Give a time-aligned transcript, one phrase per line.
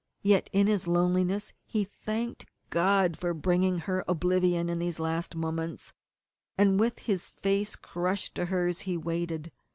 [0.23, 5.93] Yet in his loneliness he thanked God for bringing her oblivion in these last moments,
[6.57, 9.51] and with his face crushed to hers he waited.